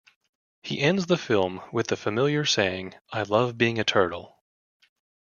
He 0.63 0.79
ends 0.79 1.05
the 1.05 1.15
film 1.15 1.61
with 1.71 1.85
the 1.89 1.95
familiar 1.95 2.43
saying, 2.43 2.95
I 3.11 3.21
love 3.21 3.55
being 3.55 3.77
a 3.77 3.83
turtle. 3.83 4.41